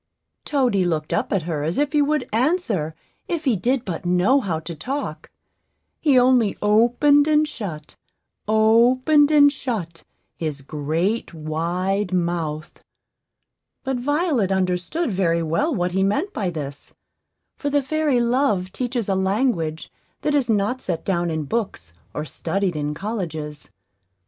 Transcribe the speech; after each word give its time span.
Toady 0.45 0.83
looked 0.83 1.13
up 1.13 1.31
at 1.31 1.43
her 1.43 1.61
as 1.61 1.77
if 1.77 1.93
he 1.93 2.01
would 2.01 2.27
answer 2.33 2.95
if 3.27 3.45
he 3.45 3.55
did 3.55 3.85
but 3.85 4.03
know 4.03 4.39
how 4.39 4.59
to 4.59 4.73
talk; 4.73 5.29
he 5.99 6.17
only 6.17 6.57
opened 6.59 7.27
and 7.27 7.47
shut, 7.47 7.97
opened 8.47 9.29
and 9.29 9.53
shut, 9.53 10.03
his 10.35 10.61
great 10.61 11.35
wide 11.35 12.13
mouth; 12.15 12.83
but 13.83 13.97
Violet 13.97 14.51
understood 14.51 15.11
very 15.11 15.43
well 15.43 15.71
what 15.71 15.91
he 15.91 16.01
meant 16.01 16.33
by 16.33 16.49
this; 16.49 16.95
for 17.55 17.69
the 17.69 17.83
fairy 17.83 18.19
Love 18.19 18.71
teaches 18.71 19.07
a 19.07 19.13
language 19.13 19.91
that 20.21 20.33
is 20.33 20.49
not 20.49 20.81
set 20.81 21.05
down 21.05 21.29
in 21.29 21.43
books 21.43 21.93
or 22.15 22.25
studied 22.25 22.75
in 22.75 22.95
colleges. 22.95 23.69